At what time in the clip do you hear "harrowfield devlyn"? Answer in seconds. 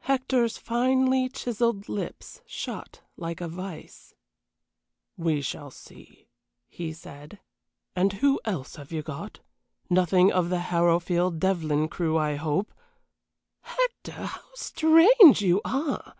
10.72-11.90